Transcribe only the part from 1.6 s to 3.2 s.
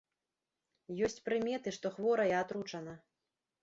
што хворая атручана.